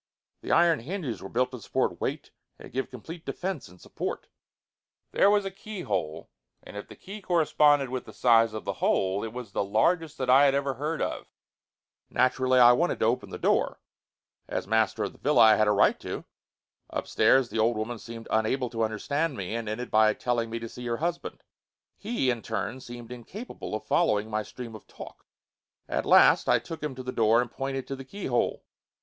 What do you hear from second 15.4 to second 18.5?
I had a right to. Upstairs the old woman seemed